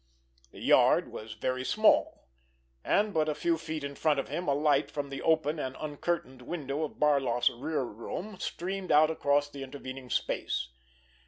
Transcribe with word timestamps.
The 0.51 0.59
yard 0.59 1.11
was 1.11 1.33
very 1.35 1.63
small, 1.63 2.25
and, 2.83 3.13
but 3.13 3.29
a 3.29 3.35
few 3.35 3.55
feet 3.55 3.83
in 3.83 3.93
front 3.93 4.19
of 4.19 4.29
him, 4.29 4.47
a 4.47 4.55
light 4.55 4.89
from 4.89 5.11
the 5.11 5.21
open 5.21 5.59
and 5.59 5.75
uncurtained 5.79 6.41
window 6.41 6.81
of 6.83 6.97
Barloff's 6.99 7.51
rear 7.51 7.83
room 7.83 8.39
streamed 8.39 8.91
out 8.91 9.11
across 9.11 9.47
the 9.47 9.61
intervening 9.61 10.09
space. 10.09 10.69